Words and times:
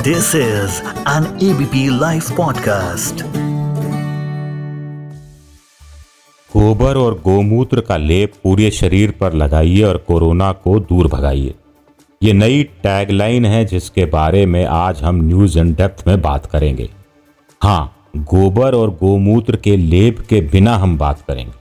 This 0.00 0.26
is 0.34 0.70
an 1.06 1.24
ABP 1.42 1.74
Life 2.00 2.30
podcast. 2.30 3.22
गोबर 6.56 6.96
और 6.96 7.14
गोमूत्र 7.14 7.80
का 7.80 7.96
लेप 7.96 8.32
पूरे 8.42 8.70
शरीर 8.70 9.10
पर 9.10 9.32
लगाइए 9.32 9.82
और 9.82 9.96
कोरोना 9.96 10.52
को 10.52 10.80
दूर 10.80 11.06
भगाइए। 11.06 11.54
ये 12.22 12.32
नई 12.32 12.62
टैगलाइन 12.62 13.44
है 13.44 13.64
जिसके 13.64 14.04
बारे 14.04 14.46
में 14.46 14.66
आज 14.66 15.02
हम 15.02 15.16
न्यूज़ 15.16 15.58
इन 15.58 15.74
डेप्थ 15.74 16.04
में 16.06 16.22
बात 16.22 16.46
करेंगे। 16.46 16.90
हाँ 17.62 18.10
गोबर 18.16 18.74
और 18.74 18.90
गोमूत्र 18.90 19.56
के 19.56 19.76
लेप 19.76 20.26
के 20.30 20.40
बिना 20.40 20.76
हम 20.76 20.98
बात 20.98 21.20
करेंगे। 21.28 21.52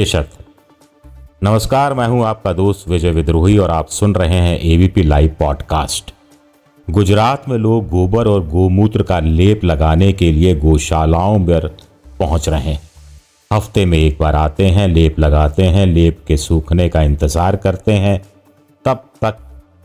ये 0.00 0.06
शर्त 0.06 0.30
है। 0.38 0.46
नमस्कार, 1.42 1.94
मैं 1.94 2.08
हूँ 2.08 2.24
आपका 2.24 2.52
दोस्त 2.52 2.88
विजय 2.88 3.10
विद्रोही 3.10 3.58
और 3.58 3.70
आप 3.70 3.88
सुन 3.88 4.14
रहे 4.14 4.38
हैं 4.38 4.60
एबीपी 4.60 5.02
लाइव 5.02 5.36
पॉडकास्ट 5.38 6.14
गुजरात 6.88 7.48
में 7.48 7.56
लोग 7.58 7.88
गोबर 7.88 8.28
और 8.28 8.46
गोमूत्र 8.46 9.02
का 9.02 9.18
लेप 9.20 9.64
लगाने 9.64 10.12
के 10.12 10.30
लिए 10.32 10.54
गौशालाओं 10.54 11.38
पर 11.40 11.66
पहुँच 12.20 12.48
रहे 12.48 12.60
हैं। 12.60 12.80
हफ़्ते 13.52 13.84
में 13.86 13.98
एक 13.98 14.18
बार 14.20 14.36
आते 14.36 14.66
हैं, 14.66 14.88
लेप 14.88 15.18
लगाते 15.20 15.62
हैं, 15.62 15.86
लेप 15.86 16.18
के 16.28 16.36
सूखने 16.36 16.88
का 16.88 17.02
इंतज़ार 17.02 17.56
करते 17.56 17.92
हैं। 17.92 18.20
तब 18.84 19.04
तक 19.22 19.38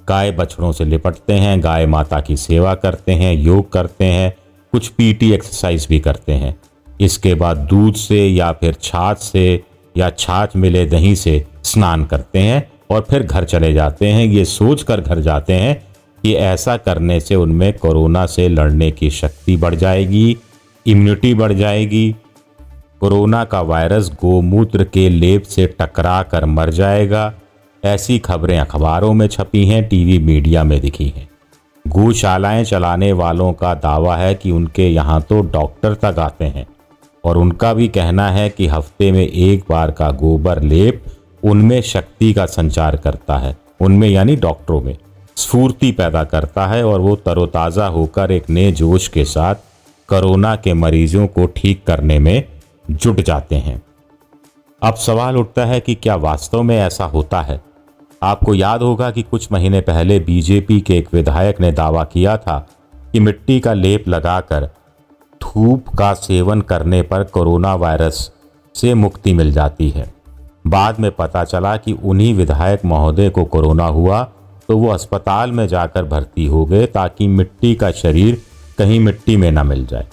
गाय 0.07 0.31
बछड़ों 0.31 0.71
से 0.71 0.85
लिपटते 0.85 1.33
हैं, 1.33 1.63
गाय 1.63 1.85
माता 1.85 2.19
की 2.21 2.37
सेवा 2.37 2.73
करते 2.75 3.11
हैं, 3.11 3.33
योग 3.35 3.71
करते 3.71 4.05
हैं, 4.05 4.33
कुछ 4.73 4.87
पीटी 4.87 5.31
एक्सरसाइज 5.31 5.87
भी 5.89 5.99
करते 5.99 6.33
हैं। 6.33 6.55
इसके 7.01 7.33
बाद 7.33 7.57
दूध 7.57 7.95
से 7.95 8.27
या 8.27 8.51
फिर 8.51 8.75
छाछ 8.81 9.17
से 9.17 9.63
या 9.95 10.09
छाछ 10.09 10.55
मिले 10.55 10.85
दही 10.85 11.15
से 11.15 11.45
स्नान 11.63 12.05
करते 12.05 12.39
हैं 12.39 12.71
और 12.91 13.05
फिर 13.09 13.23
घर 13.23 13.43
चले 13.43 13.73
जाते 13.73 14.07
हैं। 14.07 14.25
ये 14.25 14.45
सोच 14.45 14.83
कर 14.83 15.01
घर 15.01 15.19
जाते 15.19 15.53
हैं 15.53 15.86
कि 16.27 16.33
ऐसा 16.35 16.75
करने 16.77 17.19
से 17.19 17.35
उनमें 17.35 17.73
कोरोना 17.73 18.25
से 18.25 18.47
लड़ने 18.49 18.89
की 18.91 19.09
शक्ति 19.09 19.55
बढ़ 19.57 19.75
जाएगी 19.75 20.37
इम्यूनिटी 20.85 21.33
बढ़ 21.33 21.53
जाएगी। 21.53 22.15
कोरोना 23.01 23.43
का 23.43 23.61
वायरस 23.61 24.09
गोमूत्र 24.21 24.83
के 24.83 25.07
लेप 25.09 25.43
से 25.43 25.67
टकरा 25.79 26.21
कर 26.23 26.45
मर 26.45 26.69
जाएगा। 26.69 27.31
ऐसी 27.83 28.17
खबरें 28.19 28.57
अखबारों 28.59 29.13
में 29.13 29.27
छपी 29.27 29.65
हैं, 29.65 29.87
टीवी 29.89 30.19
मीडिया 30.19 30.63
में 30.63 30.79
दिखी 30.81 31.07
हैं। 31.07 31.27
गौशालाएँ 31.85 32.63
चलाने 32.63 33.11
वालों 33.13 33.51
का 33.53 33.73
दावा 33.77 34.17
है 34.17 34.35
कि 34.35 34.51
उनके 34.51 34.89
यहाँ 34.89 35.21
तो 35.21 35.41
डॉक्टर 35.51 35.93
तक 35.95 36.19
आते 36.19 36.45
हैं 36.45 36.67
और 37.23 37.37
उनका 37.37 37.73
भी 37.73 37.87
कहना 37.87 38.29
है 38.31 38.49
कि 38.49 38.67
हफ़्ते 38.67 39.11
में 39.11 39.25
एक 39.25 39.63
बार 39.69 39.91
का 39.91 40.11
गोबर 40.17 40.61
लेप 40.63 41.03
उनमें 41.43 41.81
शक्ति 41.85 42.33
का 42.33 42.45
संचार 42.45 42.95
करता 42.97 43.37
है, 43.37 43.57
उनमें 43.81 44.09
यानी 44.09 44.35
डॉक्टरों 44.37 44.81
में। 44.81 44.95
स्फूर्ति 45.37 45.91
पैदा 45.91 46.23
करता 46.23 46.67
है 46.67 46.83
और 46.85 46.99
वो 46.99 47.15
तरोताज़ा 47.15 47.87
होकर 47.87 48.31
एक 48.31 48.49
नए 48.49 48.71
जोश 48.71 49.07
के 49.07 49.25
साथ 49.25 49.55
कोरोना 50.09 50.55
के 50.55 50.73
मरीजों 50.73 51.27
को 51.27 51.45
ठीक 51.45 51.83
करने 51.87 52.19
में 52.19 52.43
जुट 52.91 53.21
जाते 53.21 53.55
हैं। 53.55 53.81
अब 54.83 54.95
सवाल 54.95 55.37
उठता 55.37 55.65
है 55.65 55.79
कि 55.79 55.95
क्या 55.95 56.15
वास्तव 56.15 56.63
में 56.63 56.77
ऐसा 56.77 57.05
होता 57.05 57.41
है? 57.41 57.61
आपको 58.23 58.53
याद 58.53 58.81
होगा 58.81 59.11
कि 59.11 59.21
कुछ 59.21 59.51
महीने 59.51 59.81
पहले 59.81 60.19
बीजेपी 60.19 60.79
के 60.81 60.97
एक 60.97 61.09
विधायक 61.13 61.61
ने 61.61 61.71
दावा 61.71 62.03
किया 62.03 62.37
था 62.37 62.67
कि 63.13 63.19
मिट्टी 63.19 63.59
का 63.59 63.73
लेप 63.73 64.07
लगाकर 64.07 64.69
धूप 65.43 65.89
का 65.89 66.13
सेवन 66.13 66.61
करने 66.61 67.01
पर 67.01 67.23
कोरोना 67.23 67.75
वायरस 67.75 68.31
से 68.75 68.93
मुक्ति 68.93 69.33
मिल 69.33 69.51
जाती 69.51 69.89
है। 69.89 70.13
बाद 70.67 70.99
में 70.99 71.11
पता 71.11 71.43
चला 71.43 71.77
कि 71.77 71.91
उन्हीं 71.93 72.33
विधायक 72.33 72.85
महोदय 72.85 73.29
को 73.29 73.45
कोरोना 73.45 73.85
हुआ 73.85 74.31
तो 74.69 74.77
वो 74.77 74.89
अस्पताल 74.89 75.51
में 75.51 75.67
जाकर 75.67 76.03
भर्ती 76.03 76.45
हो 76.45 76.65
गए 76.65 76.85
ताकि 76.85 77.27
मिट्टी 77.27 77.75
का 77.75 77.91
शरीर 77.91 78.41
कहीं 78.77 78.99
मिट्टी 78.99 79.37
में 79.37 79.51
न 79.51 79.67
मिल 79.67 79.85
जाए। 79.85 80.07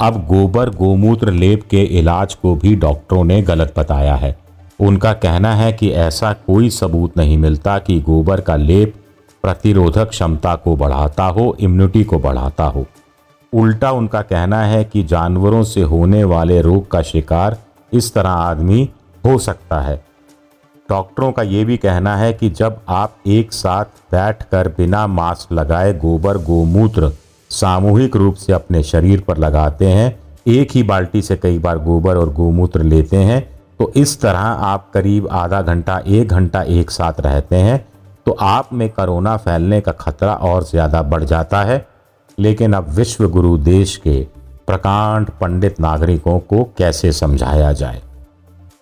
अब 0.00 0.26
गोबर, 0.26 0.70
गोमूत्र, 0.70 1.30
लेप 1.30 1.62
के 1.70 1.82
इलाज 1.98 2.34
को 2.34 2.54
भी 2.54 2.74
डॉक्टरों 2.76 3.24
ने 3.24 3.42
गलत 3.42 3.74
बताया 3.78 4.14
है। 4.14 4.36
उनका 4.80 5.12
कहना 5.12 5.54
है 5.54 5.72
कि 5.72 5.90
ऐसा 5.90 6.32
कोई 6.32 6.70
सबूत 6.70 7.16
नहीं 7.16 7.38
मिलता 7.38 7.78
कि 7.78 8.00
गोबर 8.00 8.40
का 8.40 8.56
लेप 8.56 8.94
प्रतिरोधक 9.42 10.08
क्षमता 10.08 10.54
को 10.54 10.76
बढ़ाता 10.76 11.24
हो 11.24 11.56
इम्यूनिटी 11.60 12.04
को 12.04 12.18
बढ़ाता 12.18 12.64
हो। 12.64 12.86
उल्टा 13.52 13.90
उनका 13.90 14.22
कहना 14.22 14.62
है 14.62 14.84
कि 14.84 15.02
जानवरों 15.02 15.62
से 15.64 15.82
होने 15.82 16.24
वाले 16.24 16.60
रोग 16.62 16.90
का 16.90 17.02
शिकार 17.02 17.56
इस 17.92 18.14
तरह 18.14 18.30
आदमी 18.30 18.88
हो 19.26 19.38
सकता 19.38 19.80
है। 19.80 20.04
डॉक्टरों 20.88 21.30
का 21.32 21.42
ये 21.42 21.64
भी 21.64 21.76
कहना 21.76 22.16
है 22.16 22.32
कि 22.32 22.48
जब 22.50 22.80
आप 22.88 23.14
एक 23.26 23.52
साथ 23.52 23.84
बैठकर 24.12 24.68
बिना 24.68 25.06
मास्क 25.06 25.52
लगाए 25.52 25.92
गोबर, 25.94 26.38
गोमूत्र 26.38 27.10
सामूहिक 27.50 28.16
रूप 28.16 28.34
से 28.34 28.52
अपने 28.52 28.82
शरीर 28.82 29.20
पर 29.20 29.38
लगाते 29.38 29.86
हैं, 29.86 30.18
एक 30.48 30.70
ही 30.70 30.82
बाल्टी 30.82 31.22
से 31.22 31.36
कई 31.36 31.58
बार 31.58 31.78
गोबर 31.78 32.16
और 32.16 32.32
गोमूत्र 32.32 32.82
लेते 32.82 33.16
हैं 33.16 33.42
तो 33.80 33.90
इस 33.96 34.20
तरह 34.20 34.38
आप 34.38 34.90
करीब 34.94 35.28
आधा 35.28 35.60
घंटा, 35.62 35.98
एक 35.98 36.28
घंटा 36.28 36.62
एक 36.62 36.90
साथ 36.90 37.20
रहते 37.20 37.56
हैं 37.56 37.84
तो 38.26 38.32
आप 38.32 38.72
में 38.72 38.88
कोरोना 38.90 39.36
फैलने 39.36 39.80
का 39.80 39.92
खतरा 39.92 40.34
और 40.34 40.64
ज़्यादा 40.64 41.02
बढ़ 41.02 41.24
जाता 41.24 41.62
है। 41.62 41.86
लेकिन 42.38 42.72
अब 42.72 42.88
विश्व 42.90 43.28
गुरु 43.28 43.56
देश 43.58 43.96
के 43.96 44.20
प्रकांड 44.66 45.30
पंडित 45.40 45.80
नागरिकों 45.80 46.38
को 46.40 46.64
कैसे 46.78 47.12
समझाया 47.12 47.72
जाए? 47.72 48.02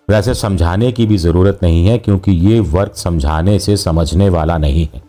वैसे 0.09 0.35
समझाने 0.35 0.91
की 0.93 1.07
भी 1.07 1.17
ज़रूरत 1.19 1.59
नहीं 1.63 1.87
है, 1.87 1.99
क्योंकि 1.99 2.33
ये 2.33 2.59
वर्ग 2.63 2.93
समझाने 2.95 3.59
से 3.59 3.77
समझने 3.77 4.29
वाला 4.29 4.59
नहीं 4.59 4.87
है। 4.87 5.03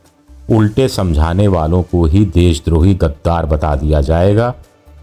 उल्टे 0.49 0.87
समझाने 0.89 1.47
वालों 1.47 1.81
को 1.83 2.05
ही 2.05 2.23
देशद्रोही 2.25 2.93
गद्दार 2.95 3.45
बता 3.45 3.75
दिया 3.75 4.01
जाएगा, 4.01 4.53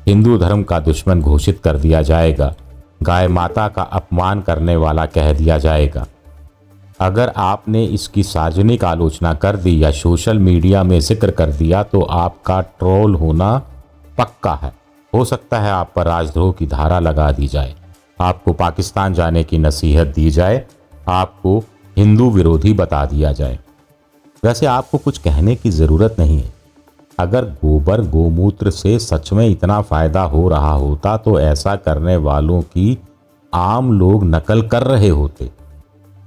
हिंदू 0.06 0.38
धर्म 0.38 0.62
का 0.62 0.78
दुश्मन 0.80 1.20
घोषित 1.22 1.60
कर 1.64 1.76
दिया 1.78 2.02
जाएगा, 2.02 2.54
गाय 3.02 3.28
माता 3.30 3.66
का 3.68 3.82
अपमान 3.82 4.40
करने 4.42 4.76
वाला 4.76 5.06
कह 5.08 5.32
दिया 5.32 5.58
जाएगा। 5.58 6.06
अगर 7.00 7.32
आपने 7.36 7.84
इसकी 7.86 8.22
सार्वजनिक 8.22 8.84
आलोचना 8.84 9.32
कर 9.34 9.56
दी 9.56 9.82
या 9.82 9.90
सोशल 9.92 10.38
मीडिया 10.40 10.82
में 10.82 10.98
ज़िक्र 11.00 11.30
कर 11.32 11.50
दिया 11.52 11.82
तो 11.84 12.00
आपका 12.02 12.60
ट्रोल 12.60 13.14
होना 13.14 13.56
पक्का 14.18 14.54
है। 14.54 14.72
हो 15.12 15.24
सकता 15.24 15.60
है 15.60 15.70
आप 15.72 15.92
पर 15.96 16.06
राजद्रोह 16.06 16.52
की 16.52 16.66
धारा 16.68 16.98
लगा 17.00 17.30
दी 17.32 17.48
जाए। 17.48 17.74
आपको 18.18 18.52
पाकिस्तान 18.52 19.14
जाने 19.14 19.44
की 19.44 19.58
नसीहत 19.58 20.06
दी 20.06 20.30
जाए, 20.30 20.64
आपको 21.08 21.58
हिंदू 21.96 22.30
विरोधी 22.30 22.72
बता 22.72 23.04
दिया 23.06 23.32
जाए। 23.32 23.58
वैसे 24.42 24.66
आपको 24.66 24.98
कुछ 24.98 25.18
कहने 25.18 25.54
की 25.56 25.70
ज़रूरत 25.70 26.16
नहीं 26.18 26.40
है। 26.40 26.52
अगर 27.18 27.44
गोबर 27.56 28.00
गोमूत्र 28.00 28.70
से 28.70 28.98
सच 28.98 29.32
में 29.32 29.46
इतना 29.48 29.80
फ़ायदा 29.82 30.22
हो 30.22 30.48
रहा 30.48 30.72
होता 30.72 31.16
तो 31.16 31.38
ऐसा 31.40 31.74
करने 31.76 32.16
वालों 32.18 32.60
की 32.62 32.98
आम 33.52 33.92
लोग 33.92 34.24
नकल 34.24 34.62
कर 34.62 34.82
रहे 34.82 35.08
होते। 35.08 35.50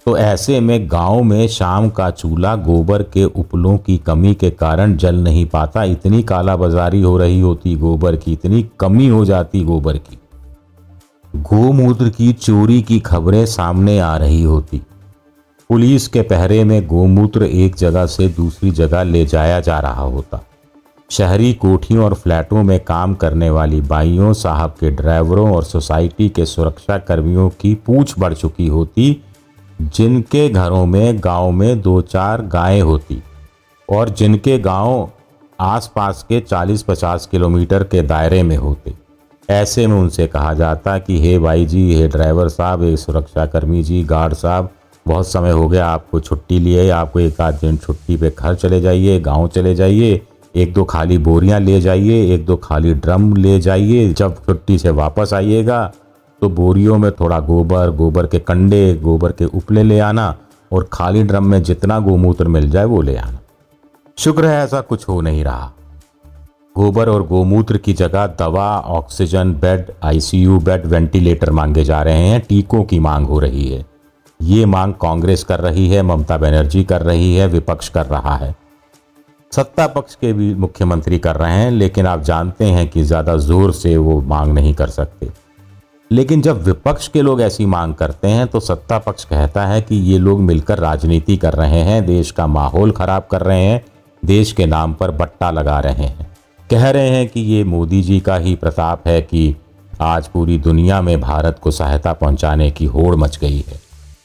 तो 0.06 0.18
ऐसे 0.18 0.60
में 0.60 0.88
गाँव 0.92 1.22
में 1.24 1.48
शाम 1.48 1.90
का 1.90 2.10
चूल्हा 2.12 2.56
गोबर 2.56 3.04
के 3.04 3.24
उपलों 3.26 3.78
की 3.78 3.98
कमी 3.98 4.34
के 4.36 4.50
कारण 4.52 4.96
जल 4.98 5.16
नहीं 5.16 5.46
पाता, 5.46 5.84
इतनी 5.84 6.22
कालाबाजारी 6.24 7.02
हो 7.02 7.18
रही 7.18 7.40
होती 7.40 7.76
गोबर 7.76 8.16
की, 8.16 8.34
इतनी 8.34 8.62
कमी 8.80 9.08
हो 9.08 9.24
जाती 9.26 9.64
गोबर 9.64 9.98
की। 9.98 10.18
गोमूत्र 11.36 12.10
की 12.10 12.34
चोरी 12.34 12.82
की 12.82 13.00
खबरें 13.00 13.46
सामने 13.46 14.00
आ 14.00 14.18
रही 14.18 14.44
होती। 14.44 14.82
पुलिस 15.70 16.08
के 16.08 16.22
पहरे 16.22 16.64
में 16.64 16.88
गोमूत्र 16.88 17.44
एक 17.44 17.76
जगह 17.76 18.06
से 18.06 18.28
दूसरी 18.28 18.72
जगह 18.72 19.04
ले 19.04 19.26
जाया 19.26 19.60
जा 19.60 19.80
रहा 19.80 20.02
होता। 20.02 20.42
शहरी 21.12 21.54
कोठियों 21.54 22.06
और 22.06 22.14
फ्लैटों 22.14 22.64
में 22.64 22.80
काम 22.80 23.14
करने 23.14 23.50
वाली 23.50 23.82
बाइयों, 23.82 24.34
साहब 24.34 24.76
के 24.80 24.92
ड्राइवरों 24.92 25.56
और 25.56 25.64
सोसाइटी 25.64 26.30
के 26.30 26.46
सुरक्षा 26.46 26.98
कर्मियों 26.98 27.50
की 27.50 27.76
पूछ 27.76 28.16
बढ़ 28.20 28.34
चुकी 28.34 28.68
होती, 28.68 29.24
जिनके 29.82 30.50
घरों 30.50 30.86
में, 30.86 31.20
गाँव 31.20 31.52
में 31.52 31.82
दो 31.82 32.02
चार 32.02 32.42
गायें 32.42 32.82
होती 32.82 33.24
और 33.90 34.10
जिनके 34.10 34.60
गाँव 34.60 35.10
आसपास 35.60 36.26
के 36.30 36.40
40-50 36.40 37.26
किलोमीटर 37.26 37.84
के 37.84 38.02
दायरे 38.02 38.44
में 38.44 38.58
होते। 38.58 39.05
ऐसे 39.50 39.88
में 39.88 39.96
उनसे 39.96 40.28
कहा 40.28 40.54
जाता 40.54 40.98
कि, 40.98 41.20
हे 41.22 41.40
भाई 41.40 41.66
जी, 41.66 41.96
हे 41.96 42.08
ड्राइवर 42.08 42.50
साहब, 42.50 42.84
हे 42.84 42.98
सुरक्षाकर्मी 42.98 43.84
जी, 43.84 44.04
गार्ड 44.04 44.34
साहब, 44.34 44.70
बहुत 45.08 45.28
समय 45.28 45.52
हो 45.52 45.68
गया, 45.68 45.88
आपको 45.88 46.20
छुट्टी 46.20 46.60
लिए 46.60 46.90
आपको 46.90 47.20
एक 47.20 47.42
आध 47.42 47.54
दिन 47.54 47.78
छुट्टी 47.78 48.18
पे 48.18 48.34
घर 48.40 48.56
चले 48.56 48.82
जाइए, 48.82 49.20
गाँव 49.20 49.48
चले 49.48 49.76
जाइए, 49.76 50.22
एक 50.56 50.74
दो 50.74 50.84
खाली 50.84 51.18
बोरियाँ 51.18 51.60
ले 51.60 51.82
जाइए, 51.82 52.34
एक 52.36 52.46
दो 52.46 52.56
खाली 52.56 52.94
ड्रम 52.94 53.36
ले 53.36 53.60
जाइए, 53.60 54.14
जब 54.14 54.46
छुट्टी 54.46 54.78
से 54.78 54.90
वापस 54.90 55.34
आइएगा 55.34 55.94
तो 56.42 56.50
बोरियों 56.50 56.98
में 56.98 57.12
थोड़ा 57.12 57.40
गोबर 57.40 57.90
गोबर 57.90 58.28
के 58.28 58.40
कंडे, 58.40 58.94
गोबर 58.96 59.32
के 59.32 59.46
उपले 59.46 59.84
ले 59.84 60.00
आना 60.00 60.36
और 60.72 60.90
खाली 60.94 61.24
ड्रम 61.24 61.46
में 61.46 61.64
जितना 61.64 62.00
गोमूत्र 62.00 62.48
मिल 62.48 62.70
जाए 62.70 62.86
वो 62.86 63.02
ले 63.02 63.16
आना। 63.18 63.40
शुक्र 64.18 64.46
है 64.46 64.64
ऐसा 64.64 64.82
कुछ 64.82 65.08
हो 65.10 65.22
नहीं 65.22 65.44
रहा। 65.44 65.72
गोबर 66.76 67.10
और 67.10 67.26
गोमूत्र 67.28 67.78
की 67.78 67.94
जगह 67.94 68.26
दवा, 68.40 68.68
oxygen, 68.80 69.54
bed, 69.54 69.92
ICU 70.04 70.58
bed, 70.60 70.86
ventilator 70.86 71.52
मांगे 71.52 71.84
जा 71.84 72.02
रहे 72.02 72.28
हैं। 72.28 72.42
टीकों 72.42 72.84
की 72.84 73.00
मांग 73.00 73.28
हो 73.28 73.40
रही 73.40 73.68
है। 73.70 73.84
ये 74.40 74.66
मांग 74.66 74.94
कांग्रेस 74.94 75.44
कर 75.44 75.60
रही 75.60 75.88
है, 75.90 76.02
ममता 76.02 76.38
बनर्जी 76.38 76.84
कर 76.84 77.02
रही 77.02 77.36
है, 77.36 77.48
विपक्ष 77.48 77.90
कर 77.90 78.06
रहा 78.06 78.36
है। 78.36 78.54
सत्ता 79.52 79.88
पक्ष 79.88 80.16
के 80.16 80.34
भी 80.34 80.54
मुख्यमंत्री 80.56 81.20
कर 81.20 81.36
रहे 81.36 81.54
हैं, 81.54 81.72
लेकिन 81.72 82.08
आप 82.08 82.24
जानते 82.24 82.66
हैं 82.66 82.88
कि 82.88 83.04
ज़्यादा 83.04 83.36
ज़ोर 83.38 83.72
से 83.74 83.96
वो 83.98 84.20
मांग 84.24 84.54
नहीं 84.54 84.74
कर 84.74 84.90
सकते। 84.90 85.30
लेकिन 86.12 86.42
जब 86.42 86.62
विपक्ष 86.64 87.08
के 87.08 87.22
लोग 87.22 87.42
ऐसी 87.42 87.66
मांग 87.66 87.94
करते 87.94 88.28
हैं 88.28 88.48
तो 88.48 88.60
सत्ता 88.60 88.98
पक्ष 89.00 89.24
कहता 89.24 89.66
है 89.66 89.82
कि 89.82 89.96
ये 90.12 90.18
लोग 90.18 90.42
मिलकर 90.42 90.80
राजनीति 90.80 91.38
कर 91.38 91.54
रहे 91.54 91.82
हैं, 91.82 92.06
देश 92.06 92.32
का 92.32 92.48
माहौल 92.48 92.92
खराब 92.92 93.28
कर 93.32 93.42
रहे 93.42 93.64
हैं, 93.64 93.84
देश 94.24 94.52
के 94.52 94.66
नाम 94.66 94.94
पर 94.94 95.12
बट्टा 95.14 95.52
लगा 95.52 95.80
रहे 95.80 96.06
हैं। 96.06 96.25
कह 96.70 96.90
रहे 96.90 97.10
हैं 97.10 97.28
कि 97.30 97.40
ये 97.40 97.64
मोदी 97.64 98.02
जी 98.02 98.20
का 98.20 98.36
ही 98.36 98.56
प्रताप 98.56 99.08
है 99.08 99.22
कि 99.22 99.56
आज 100.02 100.28
पूरी 100.28 100.58
दुनिया 100.58 101.02
में 101.02 101.20
भारत 101.22 101.60
को 101.60 101.72
सहायता 101.72 102.14
पहुँचाने 102.14 102.70
की 102.72 102.86
होड़ 102.86 103.16
मच 103.16 103.38
गई 103.38 103.58
है। 103.58 103.80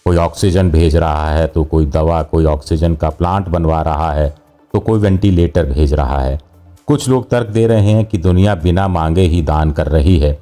कोई 0.04 0.16
ऑक्सीजन 0.16 0.70
भेज 0.70 0.96
रहा 0.96 1.28
है 1.30 1.46
तो 1.46 1.64
कोई 1.64 1.86
दवा, 1.86 2.22
कोई 2.22 2.44
ऑक्सीजन 2.44 2.94
का 2.94 3.10
प्लांट 3.10 3.48
बनवा 3.48 3.80
रहा 3.82 4.12
है 4.12 4.28
तो 4.74 4.80
कोई 4.80 5.00
वेंटिलेटर 5.00 5.66
भेज 5.66 5.92
रहा 5.94 6.20
है। 6.20 6.38
कुछ 6.86 7.08
लोग 7.08 7.28
तर्क 7.30 7.48
दे 7.48 7.66
रहे 7.66 7.90
हैं 7.90 8.04
कि 8.04 8.18
दुनिया 8.18 8.54
बिना 8.54 8.86
मांगे 8.88 9.22
ही 9.22 9.42
दान 9.42 9.70
कर 9.70 9.86
रही 9.86 10.18
है। 10.18 10.38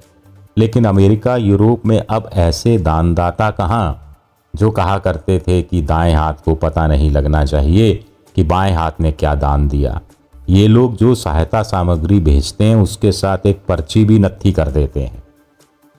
लेकिन 0.59 0.85
अमेरिका, 0.85 1.37
यूरोप 1.37 1.87
में 1.87 1.99
अब 2.01 2.31
ऐसे 2.33 2.77
दानदाता 2.79 3.51
कहाँ? 3.51 4.17
जो 4.55 4.71
कहा 4.71 4.99
करते 4.99 5.39
थे 5.39 5.63
कि 5.63 5.83
दाएँ 5.83 6.15
हाथ 6.15 6.45
को 6.45 6.55
पता 6.55 6.87
नहीं 6.87 7.11
लगना 7.11 7.45
चाहिए 7.45 7.93
कि 8.37 8.43
बाएँ 8.45 8.73
हाथ 8.73 9.01
ने 9.01 9.13
क्या 9.13 9.35
दान 9.35 9.69
दिया। 9.69 10.01
ये 10.49 10.69
लोग 10.69 10.97
जो 10.97 11.15
सहायता 11.15 11.63
सामग्री 11.63 12.21
भेजते 12.21 12.65
हैं, 12.65 12.77
उसके 12.77 13.13
साथ 13.13 13.39
एक 13.47 13.61
पर्ची 13.69 14.05
भी 14.05 14.19
नत्थी 14.19 14.53
कर 14.53 14.69
देते 14.69 15.01
हैं। 15.01 15.23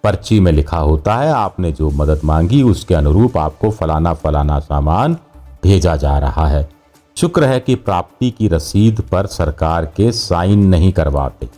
पर्ची 0.04 0.40
में 0.40 0.52
लिखा 0.52 0.78
होता 0.78 1.16
है, 1.16 1.32
आपने 1.32 1.72
जो 1.72 1.90
मदद 1.90 2.22
मांगी, 2.24 2.64
उसके 2.64 2.96
अनुरूप 2.96 3.38
आपको 3.38 3.70
फलाना 3.72 4.14
फलाना 4.14 4.60
सामान 4.60 5.18
भेजा 5.64 5.96
जा 5.96 6.18
रहा 6.20 6.48
है। 6.48 6.70
शुक्र 7.18 7.44
है 7.44 7.60
कि 7.60 7.76
प्राप्ति 7.76 8.32
की 8.32 8.48
रसीद 8.48 9.02
पर 9.02 9.26
सरकार 9.26 9.86
के 9.86 10.12
साइन 10.12 10.68
नहीं 10.68 10.92
करवाते। 10.92 11.50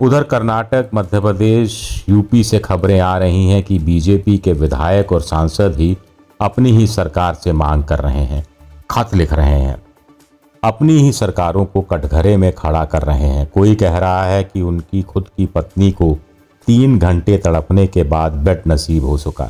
उधर 0.00 0.22
कर्नाटक, 0.22 0.90
मध्य 0.94 1.20
प्रदेश, 1.20 2.04
यूपी 2.08 2.44
से 2.44 2.58
खबरें 2.58 3.00
आ 3.00 3.18
रही 3.18 3.48
हैं 3.48 3.62
कि 3.62 3.78
बीजेपी 3.78 4.38
के 4.38 4.52
विधायक 4.52 5.12
और 5.12 5.20
सांसद 5.20 5.76
ही 5.76 5.96
अपनी 6.40 6.70
ही 6.70 6.86
सरकार 6.86 7.34
से 7.34 7.52
मांग 7.52 7.84
कर 7.84 7.98
रहे 7.98 8.24
हैं, 8.24 8.46
खत 8.90 9.14
लिख 9.14 9.32
रहे 9.32 9.60
हैं। 9.60 9.82
अपनी 10.66 10.92
ही 10.92 11.10
सरकारों 11.12 11.64
को 11.64 11.80
कटघरे 11.80 12.36
में 12.36 12.52
खड़ा 12.52 12.84
कर 12.84 13.02
रहे 13.02 13.26
हैं। 13.28 13.46
कोई 13.46 13.74
कह 13.74 13.98
रहा 13.98 14.24
है 14.24 14.42
कि 14.44 14.62
उनकी 14.62 15.02
खुद 15.02 15.28
की 15.28 15.44
पत्नी 15.46 15.90
को 15.90 16.10
तीन 16.68 16.98
घंटे 16.98 17.36
तड़पने 17.38 17.86
के 17.86 18.02
बाद 18.04 18.32
बेड 18.44 18.62
नसीब 18.68 19.04
हो 19.04 19.18
चुका। 19.18 19.48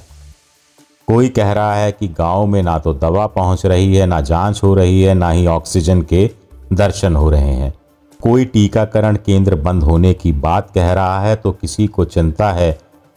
कोई 1.09 1.29
कह 1.29 1.53
रहा 1.53 1.75
है 1.75 1.93
कि 1.93 2.09
गाँव 2.09 2.47
में 2.47 2.63
ना 2.63 2.79
तो 2.79 2.93
दवा 2.95 3.27
पहुँच 3.29 3.65
रही 3.67 3.95
है, 3.95 4.07
ना 4.07 4.21
जाँच 4.21 4.63
हो 4.63 4.75
रही 4.75 5.03
है, 5.03 5.15
ना 5.15 5.31
ही 5.31 5.47
ऑक्सीजन 5.47 6.03
के 6.03 6.31
दर्शन 6.73 7.17
हो 7.17 7.31
रहे 7.31 7.55
हैं। 7.55 7.73
कोई 8.21 8.45
टीकाकरण 8.45 9.17
केंद्र 9.17 9.55
बंद 9.57 9.83
होने 9.83 10.13
की 10.15 10.33
बात 10.35 10.71
कह 10.71 10.93
रहा 10.93 11.21
है 11.21 11.35
तो 11.37 11.53
किसी 11.53 11.87
को 11.87 12.05
चिंता 12.07 12.51
है 12.53 12.71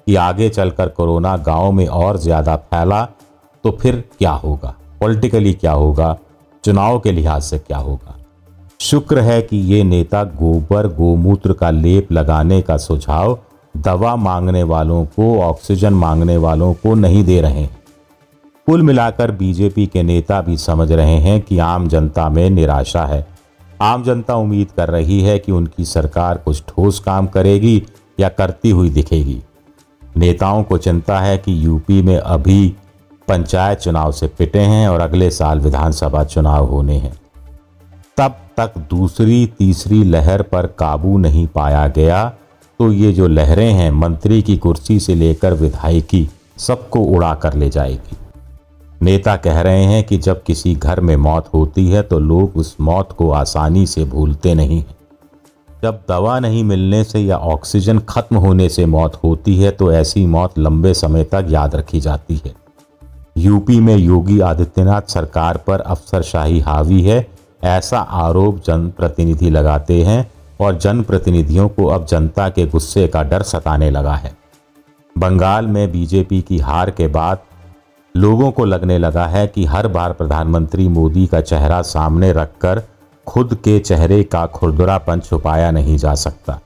कि 0.08 0.16
आगे 0.18 0.50
चलकर 0.50 0.90
कोरोना 0.90 1.36
गाँव 1.38 1.72
में 1.72 1.88
और 1.88 2.18
ज़्यादा 2.20 2.56
फैला 2.56 3.04
तो 3.64 3.78
फिर 3.82 4.04
क्या 4.20 4.32
होगा? 4.32 4.76
पॉलिटिकली 5.00 5.54
क्या 5.54 5.72
होगा? 5.74 6.18
चुनाव 6.64 7.00
के 7.00 7.12
लिहाज 7.12 7.42
से 7.42 7.60
क्या 7.60 7.78
होगा? 7.78 8.16
शुक्र 8.82 9.20
है 9.20 9.42
कि 9.42 9.58
ये 9.58 9.84
नेता 9.84 10.24
गोबर 10.24 10.88
गोमूत्र 10.88 11.54
का 11.54 11.70
लेप 11.70 12.12
लगाने 12.12 12.62
का 12.62 12.78
सुझाव 12.78 13.40
दवा 13.78 14.16
मांगने 14.16 14.64
वालों 14.64 15.06
को, 15.06 15.42
ऑक्सीजन 15.42 15.94
मांगने 15.94 16.38
वालों 16.38 16.74
को 16.74 16.94
नहीं 16.94 17.24
दे 17.24 17.42
रहे 17.42 17.60
हैं। 17.60 17.80
कुल 18.66 18.82
मिलाकर 18.82 19.32
बीजेपी 19.32 19.88
के 19.88 20.04
नेता 20.04 20.42
भी 20.42 20.58
समझ 20.58 20.92
रहे 20.92 21.18
हैं 21.18 21.42
कि 21.42 21.60
आम 21.60 21.88
जनता 21.88 22.30
में 22.30 22.50
निराशा 22.50 23.06
है। 23.06 23.28
आम 23.82 24.04
जनता 24.04 24.36
उम्मीद 24.36 24.72
कर 24.72 24.90
रही 24.90 25.22
है 25.22 25.40
कि 25.40 25.52
उनकी 25.52 25.86
सरकार 25.86 26.38
कुछ 26.38 26.64
ठोस 26.68 27.00
काम 27.00 27.28
करेगी 27.28 27.84
या 28.20 28.30
करती 28.30 28.70
हुई 28.70 28.90
दिखेगी। 28.90 29.42
नेताओं 30.18 30.64
को 30.64 30.78
चिंता 30.78 31.20
है 31.20 31.38
कि 31.38 31.66
यूपी 31.66 32.02
में 32.02 32.18
अभी 32.18 32.76
पंचायत 33.30 33.80
चुनाव 33.80 34.12
से 34.12 34.28
पिटे 34.28 34.60
हैं 34.60 34.88
और 34.90 35.02
अगले 35.02 35.30
साल 35.32 35.60
विधानसभा 35.60 36.24
चुनाव 36.26 36.66
होने 36.66 36.98
हैं। 36.98 37.14
तब 38.18 38.36
तक 38.58 38.78
दूसरी, 38.90 39.46
तीसरी 39.60 40.04
लहर 40.04 40.42
पर 40.42 40.66
काबू 40.80 41.18
नहीं 41.18 41.48
पाया 41.48 41.88
गया 41.88 42.28
तो 42.80 42.92
ये 42.94 43.12
जो 43.14 43.28
लहरें 43.28 43.72
हैं, 43.72 43.92
मंत्री 43.92 44.42
की 44.42 44.56
कुर्सी 44.58 45.00
से 45.00 45.16
लेकर 45.16 45.54
विधायकी 45.54 46.28
सबको 46.58 47.00
उड़ा 47.00 47.34
कर 47.36 47.54
ले 47.54 47.70
जाएगी। 47.70 48.18
नेता 49.02 49.36
कह 49.36 49.60
रहे 49.62 49.84
हैं 49.84 50.04
कि 50.04 50.18
जब 50.18 50.44
किसी 50.44 50.74
घर 50.76 51.00
में 51.00 51.16
मौत 51.18 51.50
होती 51.54 51.88
है 51.88 52.02
तो 52.02 52.20
लोग 52.20 52.56
उस 52.56 52.76
मौत 52.82 53.12
को 53.12 53.30
आसानी 53.32 53.86
से 53.88 54.04
भूलते 54.06 54.54
नहीं 54.54 54.78
हैं। 54.78 54.96
जब 55.84 56.02
दवा 56.10 56.40
नहीं 56.40 56.64
मिलने 56.64 57.04
से 57.04 57.20
या 57.20 57.38
ऑक्सीजन 57.38 58.00
खत्म 58.00 58.38
होने 58.38 58.70
से 58.70 58.86
मौत 58.86 59.20
होती 59.24 59.56
है 59.58 59.72
तो 59.72 59.92
ऐसी 59.92 60.26
मौत 60.28 60.58
लंबे 60.60 60.94
समय 60.94 61.24
तक 61.24 61.46
याद 61.50 61.76
रखी 61.76 62.00
जाती 62.00 62.42
है। 62.46 62.54
यूपी 63.40 63.80
में 63.80 63.96
योगी 63.96 64.40
आदित्यनाथ 64.42 65.02
सरकार 65.08 65.58
पर 65.68 65.80
अफसरशाही 65.82 66.60
हावी 66.60 67.02
है। 67.02 67.26
ऐसा 67.64 68.00
आरोप 68.00 68.62
जनप्रतिनिधि 68.64 69.50
लगाते 69.50 70.02
हैं 70.04 70.32
और 70.62 70.78
जनप्रतिनिधियों 70.78 71.68
को 71.70 71.86
अब 71.88 72.06
जनता 72.06 72.50
के 72.50 72.66
गुस्से 72.68 73.08
का 73.08 73.24
डर 73.24 73.42
सताने 73.44 73.90
लगा 73.92 74.16
है। 74.16 74.32
बंगाल 75.16 75.68
में 75.68 75.92
बीजेपी 75.92 76.42
की 76.42 76.58
हार 76.60 76.92
के 76.92 77.08
बाद 77.08 77.40
लोगों 78.16 78.52
को 78.52 78.66
लगने 78.66 78.98
लगा 78.98 79.26
है 79.28 79.48
कि 79.48 79.66
हर 79.66 79.88
बार 79.88 80.14
प्रधानमंत्री 80.14 80.88
मोदी 80.88 81.26
का 81.28 81.42
चेहरा 81.42 81.82
सामने 81.82 82.32
रखकर 82.34 82.82
खुद 83.28 83.54
के 83.56 83.80
चेहरे 83.80 84.24
का 84.24 84.46
खुरदुरापन 84.48 85.20
छुपाया 85.20 85.72
नहीं 85.72 85.98
जा 85.98 86.14
सकता। 86.18 86.60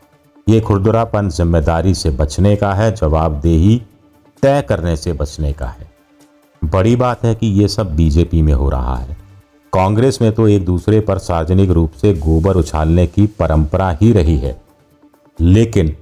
ये 0.48 0.60
खुरदुरापन 0.62 1.30
ज़िम्मेदारी 1.30 1.94
से 1.94 2.10
बचने 2.12 2.56
का 2.56 2.74
है, 2.74 2.92
जवाबदेही 2.92 3.82
तय 4.44 4.62
करने 4.62 4.96
से 4.96 5.14
बचने 5.14 5.52
का 5.54 5.66
है। 5.66 5.83
बड़ी 6.64 6.96
बात 6.96 7.24
है 7.26 7.34
कि 7.36 7.48
ये 7.48 7.68
सब 7.68 7.96
बीजेपी 7.96 8.42
में 8.42 8.54
हो 8.54 8.70
रहा 8.70 8.96
है। 8.96 9.18
कांग्रेस 9.74 10.20
में 10.22 10.32
तो 10.32 10.48
एक 10.48 10.66
दूसरे 10.66 11.00
पर 11.00 11.18
सार्वजनिक 11.18 11.70
रूप 11.70 11.92
से 11.92 12.14
गोबर 12.14 12.56
उछालने 12.56 13.06
की 13.08 13.26
परंपरा 13.40 13.90
ही 13.92 14.12
रही 14.12 14.38
है। 14.38 14.62
लेकिन 15.40 15.96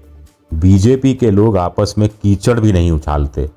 बीजेपी 0.52 1.14
के 1.14 1.32
लोग 1.32 1.58
आपस 1.58 1.94
में 1.98 2.08
कीचड़ 2.10 2.60
भी 2.60 2.72
नहीं 2.72 2.92
उछालते, 2.92 3.48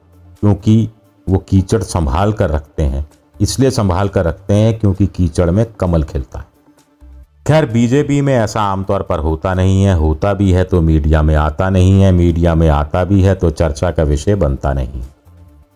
क्योंकि 0.41 0.89
वो 1.27 1.39
कीचड़ 1.39 1.83
संभाल 1.83 2.33
कर 2.33 2.51
रखते 2.51 2.83
हैं। 2.83 3.06
इसलिए 3.41 3.71
संभाल 3.71 4.09
कर 4.09 4.25
रखते 4.25 4.55
हैं 4.55 4.79
क्योंकि 4.79 5.06
कीचड़ 5.06 5.51
में 5.51 5.65
कमल 5.81 6.03
खिलता 6.03 6.39
है। 6.39 6.47
खैर, 7.46 7.67
बीजेपी 7.67 8.20
में 8.20 8.34
ऐसा 8.34 8.63
आमतौर 8.63 9.03
पर 9.03 9.19
होता 9.19 9.55
नहीं 9.55 9.82
है। 9.82 9.94
होता 9.94 10.34
भी 10.34 10.51
है 10.53 10.65
तो 10.65 10.81
मीडिया 10.81 11.23
में 11.23 11.34
आता 11.34 11.70
नहीं 11.70 12.01
है। 12.03 12.13
मीडिया 12.13 12.55
में 12.55 12.69
आता 12.69 13.05
भी 13.05 13.23
है 13.23 13.34
तो 13.34 13.51
चर्चा 13.51 13.91
का 13.91 14.03
विषय 14.03 14.34
बनता 14.34 14.73
नहीं। 14.73 15.03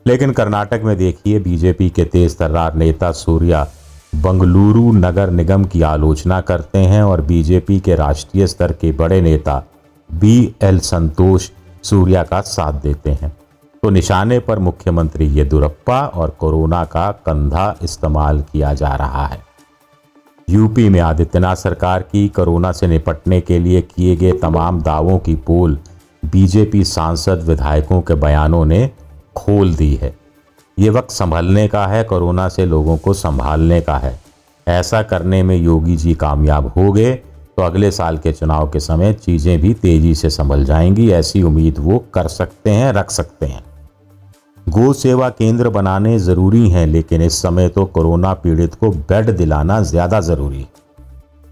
लेकिन 0.09 0.31
कर्नाटक 0.33 0.81
में 0.85 0.97
देखिए, 0.97 1.39
बीजेपी 1.39 1.89
के 1.91 2.05
तेज 2.05 2.37
तर्रार 2.39 2.75
नेता 2.75 3.11
सूर्या 3.13 3.67
बंगलुरु 4.17 4.93
नगर 4.93 5.31
निगम 5.31 5.65
की 5.65 5.83
आलोचना 5.83 6.41
करते 6.41 6.79
हैं 6.79 7.03
और 7.03 7.21
बीजेपी 7.23 7.79
के 7.81 7.95
राष्ट्रीय 7.95 8.47
स्तर 8.47 8.73
के 8.73 8.93
बड़े 8.93 9.21
नेता 9.21 9.63
बी 10.11 10.55
एल 10.63 10.79
संतोष 10.79 11.49
सूर्या 11.83 12.23
का 12.23 12.41
साथ 12.41 12.81
देते 12.83 13.11
हैं। 13.13 13.37
तो 13.83 13.91
निशाने 13.91 14.39
पर 14.39 14.59
मुख्यमंत्री 14.59 15.27
येदुरप्पा 15.27 16.01
और 16.01 16.31
कोरोना 16.31 16.85
का 16.85 17.11
कंधा 17.27 17.75
इस्तेमाल 17.83 18.41
किया 18.53 18.73
जा 18.75 18.95
रहा 18.95 19.27
है। 19.27 19.41
यूपी 20.51 20.89
में 20.89 21.01
आदित्यनाथ 21.01 21.57
सरकार 21.57 22.03
की 22.03 22.29
कोरोना 22.29 22.73
से 22.73 22.87
निपटने 22.87 23.41
के 23.41 23.59
लिए 23.59 23.81
किए 23.81 24.17
गए 24.17 24.33
तमाम 24.33 24.81
दावों 24.81 25.19
की 25.19 25.35
पोल 25.37 25.79
बीजेपी 26.25 26.85
सांसद 26.85 27.43
विधायकों 27.43 28.01
के 28.01 28.15
बयानों 28.15 28.65
ने 28.65 28.91
खोल 29.39 29.75
दी 29.75 29.95
है। 29.95 30.15
ये 30.77 30.91
वक्त 30.91 31.11
संभलने 31.11 31.67
का 31.69 31.87
है, 31.87 32.03
कोरोना 32.05 32.49
से 32.49 32.67
लोगों 32.67 32.97
को 32.97 33.15
संभालने 33.15 33.81
का 33.81 33.97
है। 33.97 34.19
ऐसा 34.67 35.03
करने 35.05 35.43
में 35.43 35.57
योगी 35.57 35.97
जी 35.97 36.15
कामयाब 36.17 36.67
हो 36.69 36.93
गए 36.93 37.15
तो 37.57 37.63
अगले 37.63 37.91
साल 37.91 38.19
के 38.19 38.33
चुनाव 38.33 38.69
के 38.71 38.81
समय 38.81 39.13
चीज़ें 39.15 39.61
भी 39.61 39.73
तेज़ी 39.75 40.15
से 40.15 40.31
संभल 40.31 40.65
जाएँगी, 40.65 41.11
ऐसी 41.11 41.43
उम्मीद 41.43 41.79
वो 41.79 41.99
कर 42.15 42.29
सकते 42.29 42.71
हैं, 42.71 42.93
रख 42.93 43.11
सकते 43.11 43.47
हैं। 43.47 43.63
गो 44.67 44.93
सेवा 44.93 45.29
केंद्र 45.31 45.69
बनाने 45.69 46.19
ज़रूरी 46.19 46.69
हैं, 46.71 46.87
लेकिन 46.87 47.23
इस 47.23 47.41
समय 47.43 47.69
तो 47.69 47.85
कोरोना 47.87 48.33
पीड़ित 48.35 48.75
को 48.75 48.91
बेड 48.91 49.31
दिलाना 49.31 49.81
ज़्यादा 49.83 50.21
ज़रूरी। 50.21 50.67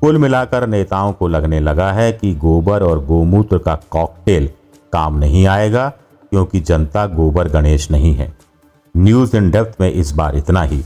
कुल 0.03 0.19
मिलाकर 0.19 0.67
नेताओं 0.67 1.13
को 1.13 1.29
लगने 1.29 1.61
लगा 1.61 1.91
है 1.93 2.11
कि 2.13 2.35
गोबर 2.37 2.83
और 2.83 3.05
गोमूत्र 3.05 3.59
का 3.59 3.75
कॉकटेल 3.91 4.49
काम 4.93 5.19
नहीं 5.19 5.47
आएगा। 5.47 5.93
क्योंकि 6.31 6.61
जनता 6.61 7.07
गोबर 7.07 7.49
गणेश 7.49 7.91
नहीं 7.91 8.15
है। 8.15 8.37
न्यूज़ 8.97 9.37
इन 9.37 9.51
डेप्थ 9.51 9.81
में 9.81 9.93
इस 9.93 10.13
बार 10.13 10.37
इतना 10.37 10.63
ही। 10.63 10.83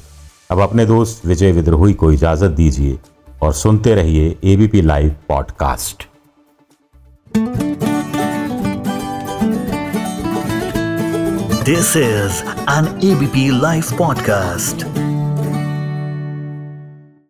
अब 0.51 0.61
अपने 0.61 0.87
दोस्त 0.87 1.27
विजय 1.27 1.53
विद्रोही 1.53 1.95
को 1.95 2.13
इजाज़त 2.13 2.51
दीजिए 2.51 2.99
और 3.43 3.53
सुनते 3.53 3.95
रहिए 3.95 4.39
ABP 4.45 4.83
live 4.83 5.17
podcast 5.29 6.07
this 11.65 11.97
is 11.97 12.43
an 12.71 13.01
ABP 13.05 13.61
live 13.61 13.85
podcast 13.99 15.10